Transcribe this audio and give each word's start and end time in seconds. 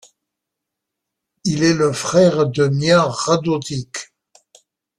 Il 1.43 1.61
est 1.63 1.75
le 1.75 1.93
frère 1.93 2.47
de 2.47 2.67
Mia 2.69 3.03
Radotić. 3.03 4.11